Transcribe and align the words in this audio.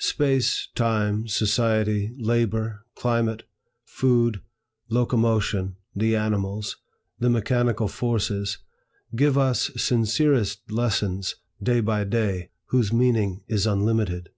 Space, 0.00 0.68
time, 0.74 1.28
society, 1.28 2.14
labor, 2.16 2.86
climate, 2.94 3.42
food, 3.84 4.40
locomotion, 4.88 5.76
the 5.94 6.16
animals, 6.16 6.78
the 7.18 7.28
mechanical 7.28 7.86
forces, 7.86 8.56
give 9.14 9.36
us 9.36 9.70
sincerest 9.76 10.72
lessons, 10.72 11.34
day 11.62 11.80
by 11.80 12.04
day, 12.04 12.48
whose 12.68 12.94
meaning 12.94 13.42
is 13.46 13.66
unlimited. 13.66 14.30